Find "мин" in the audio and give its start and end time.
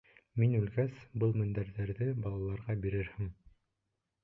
0.43-0.53